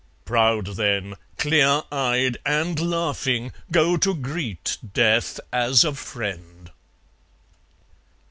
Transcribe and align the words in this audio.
Proud, 0.25 0.65
then, 0.77 1.13
clear 1.37 1.83
eyed 1.91 2.39
and 2.43 2.79
laughing, 2.79 3.51
go 3.71 3.97
to 3.97 4.15
greet 4.15 4.79
Death 4.95 5.39
as 5.53 5.83
a 5.83 5.93
friend! 5.93 6.71